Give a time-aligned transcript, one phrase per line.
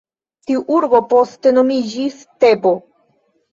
[0.47, 2.75] Tiu urbo poste nomiĝis Tebo.